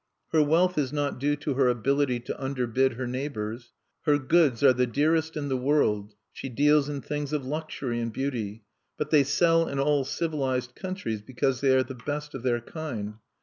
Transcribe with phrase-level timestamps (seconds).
[0.31, 3.71] Her wealth is not due to her ability to underbid her neighbors.
[4.07, 8.11] Her goods are the dearest in the world: she deals in things of luxury and
[8.11, 8.63] beauty.
[8.97, 13.19] But they sell in all civilized countries because they are the best of their kind.